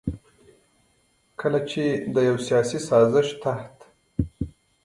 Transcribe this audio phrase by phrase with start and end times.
[1.39, 3.75] کله چې د يو سياسي سازش تحت